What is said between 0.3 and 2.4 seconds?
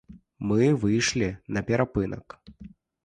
Мы выйшлі на перапынак.